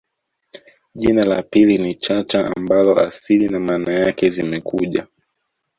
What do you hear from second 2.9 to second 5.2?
asili na maana yake ni zimekuja